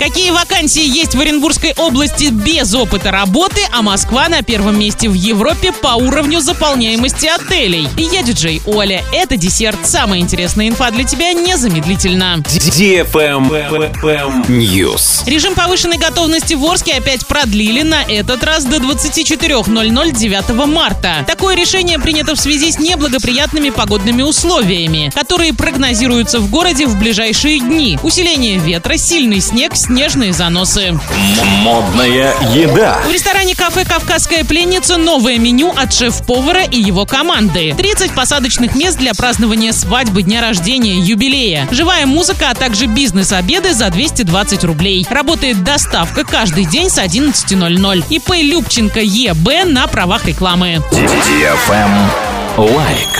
Какие 0.00 0.30
вакансии 0.30 0.86
есть 0.86 1.16
в 1.16 1.20
Оренбургской 1.20 1.74
области 1.76 2.26
без 2.30 2.72
опыта 2.72 3.10
работы, 3.10 3.60
а 3.72 3.82
Москва 3.82 4.28
на 4.28 4.42
первом 4.42 4.78
месте 4.78 5.08
в 5.08 5.14
Европе 5.14 5.72
по 5.72 5.96
уровню 5.96 6.38
заполняемости 6.38 7.26
отелей? 7.26 7.88
Я 7.96 8.22
диджей 8.22 8.62
Оля. 8.64 9.02
Это 9.12 9.36
десерт. 9.36 9.76
Самая 9.82 10.20
интересная 10.20 10.68
инфа 10.68 10.92
для 10.92 11.02
тебя 11.02 11.32
незамедлительно. 11.32 12.36
News. 14.46 15.28
Режим 15.28 15.56
повышенной 15.56 15.98
готовности 15.98 16.54
в 16.54 16.64
Орске 16.64 16.94
опять 16.94 17.26
продлили 17.26 17.82
на 17.82 18.04
этот 18.04 18.44
раз 18.44 18.66
до 18.66 18.76
24.00 18.76 20.12
9 20.12 20.66
марта. 20.68 21.24
Такое 21.26 21.56
решение 21.56 21.98
принято 21.98 22.36
в 22.36 22.40
связи 22.40 22.70
с 22.70 22.78
неблагоприятными 22.78 23.70
погодными 23.70 24.22
условиями, 24.22 25.10
которые 25.12 25.54
прогнозируются 25.54 26.38
в 26.38 26.48
городе 26.50 26.86
в 26.86 26.96
ближайшие 27.00 27.58
дни. 27.58 27.98
Усиление 28.04 28.58
ветра, 28.58 28.96
сильный 28.96 29.40
снег, 29.40 29.74
снежные 29.88 30.34
заносы. 30.34 31.00
Модная 31.62 32.34
еда. 32.52 32.98
В 33.08 33.10
ресторане 33.10 33.54
кафе 33.54 33.86
«Кавказская 33.86 34.44
пленница» 34.44 34.98
новое 34.98 35.38
меню 35.38 35.72
от 35.74 35.94
шеф-повара 35.94 36.64
и 36.64 36.78
его 36.78 37.06
команды. 37.06 37.74
30 37.74 38.12
посадочных 38.12 38.74
мест 38.74 38.98
для 38.98 39.14
празднования 39.14 39.72
свадьбы, 39.72 40.22
дня 40.22 40.42
рождения, 40.42 41.00
юбилея. 41.00 41.66
Живая 41.70 42.04
музыка, 42.04 42.50
а 42.50 42.54
также 42.54 42.84
бизнес-обеды 42.84 43.72
за 43.72 43.88
220 43.88 44.62
рублей. 44.64 45.06
Работает 45.08 45.64
доставка 45.64 46.22
каждый 46.22 46.66
день 46.66 46.90
с 46.90 46.98
11.00. 46.98 48.04
ИП 48.10 48.30
Любченко 48.42 49.00
ЕБ 49.00 49.64
на 49.64 49.86
правах 49.86 50.26
рекламы. 50.26 50.82
Лайк. 52.58 53.17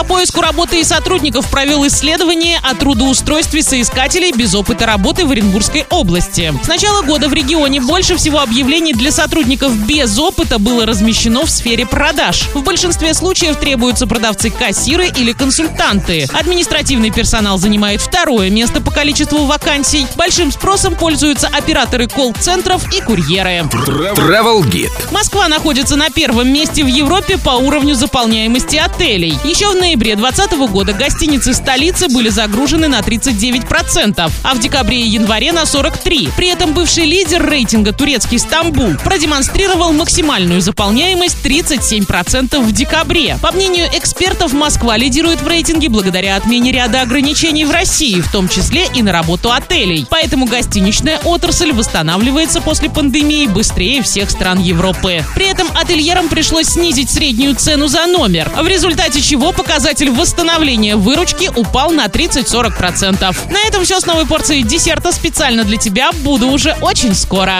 По 0.00 0.04
поиску 0.04 0.40
работы 0.40 0.80
и 0.80 0.84
сотрудников 0.84 1.50
провел 1.50 1.86
исследование 1.86 2.58
о 2.62 2.74
трудоустройстве 2.74 3.62
соискателей 3.62 4.32
без 4.32 4.54
опыта 4.54 4.86
работы 4.86 5.26
в 5.26 5.30
Оренбургской 5.30 5.84
области. 5.90 6.54
С 6.64 6.68
начала 6.68 7.02
года 7.02 7.28
в 7.28 7.34
регионе 7.34 7.82
больше 7.82 8.16
всего 8.16 8.40
объявлений 8.40 8.94
для 8.94 9.12
сотрудников 9.12 9.76
без 9.86 10.18
опыта 10.18 10.58
было 10.58 10.86
размещено 10.86 11.44
в 11.44 11.50
сфере 11.50 11.84
продаж. 11.84 12.48
В 12.54 12.62
большинстве 12.62 13.12
случаев 13.12 13.58
требуются 13.58 14.06
продавцы-кассиры 14.06 15.08
или 15.18 15.32
консультанты. 15.32 16.26
Административный 16.32 17.10
персонал 17.10 17.58
занимает 17.58 18.00
второе 18.00 18.48
место 18.48 18.80
по 18.80 18.90
количеству 18.90 19.44
вакансий. 19.44 20.06
Большим 20.16 20.50
спросом 20.50 20.94
пользуются 20.94 21.48
операторы 21.48 22.06
колл-центров 22.06 22.90
и 22.96 23.02
курьеры. 23.02 23.68
Travel 23.68 24.62
Guide. 24.62 25.12
Москва 25.12 25.46
находится 25.48 25.96
на 25.96 26.08
первом 26.08 26.48
месте 26.48 26.84
в 26.84 26.88
Европе 26.88 27.36
по 27.36 27.50
уровню 27.50 27.94
заполняемости 27.94 28.76
отелей. 28.76 29.38
Еще 29.44 29.68
в 29.68 29.74
ноябре 29.74 29.89
2020 29.96 30.52
года 30.70 30.92
гостиницы 30.92 31.54
столицы 31.54 32.08
были 32.08 32.28
загружены 32.28 32.88
на 32.88 33.00
39%, 33.00 34.30
а 34.42 34.54
в 34.54 34.58
декабре 34.60 35.00
и 35.00 35.08
январе 35.08 35.52
на 35.52 35.62
43%. 35.62 36.32
При 36.36 36.48
этом 36.48 36.72
бывший 36.72 37.04
лидер 37.04 37.44
рейтинга 37.48 37.92
турецкий 37.92 38.38
Стамбул 38.38 38.94
продемонстрировал 39.02 39.92
максимальную 39.92 40.60
заполняемость 40.60 41.38
37% 41.44 42.60
в 42.60 42.72
декабре. 42.72 43.38
По 43.42 43.52
мнению 43.52 43.86
экспертов, 43.92 44.52
Москва 44.52 44.96
лидирует 44.96 45.42
в 45.42 45.48
рейтинге 45.48 45.88
благодаря 45.88 46.36
отмене 46.36 46.72
ряда 46.72 47.02
ограничений 47.02 47.64
в 47.64 47.70
России, 47.70 48.20
в 48.20 48.30
том 48.30 48.48
числе 48.48 48.86
и 48.94 49.02
на 49.02 49.12
работу 49.12 49.52
отелей. 49.52 50.06
Поэтому 50.08 50.46
гостиничная 50.46 51.18
отрасль 51.24 51.72
восстанавливается 51.72 52.60
после 52.60 52.90
пандемии 52.90 53.46
быстрее 53.46 54.02
всех 54.02 54.30
стран 54.30 54.58
Европы. 54.58 55.24
При 55.34 55.46
этом 55.46 55.68
ательерам 55.74 56.28
пришлось 56.28 56.68
снизить 56.68 57.10
среднюю 57.10 57.54
цену 57.56 57.88
за 57.88 58.06
номер, 58.06 58.50
в 58.56 58.66
результате 58.66 59.20
чего 59.20 59.52
показатель 59.80 60.10
восстановления 60.10 60.94
выручки 60.94 61.50
упал 61.56 61.90
на 61.90 62.04
30-40%. 62.04 63.50
На 63.50 63.66
этом 63.66 63.82
все 63.82 63.98
с 63.98 64.04
новой 64.04 64.26
порцией 64.26 64.62
десерта 64.62 65.10
специально 65.10 65.64
для 65.64 65.78
тебя. 65.78 66.10
Буду 66.22 66.48
уже 66.48 66.76
очень 66.82 67.14
скоро. 67.14 67.54